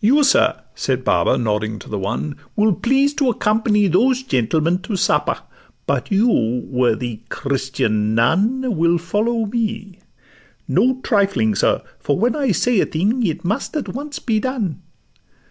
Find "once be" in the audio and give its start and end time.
13.90-14.40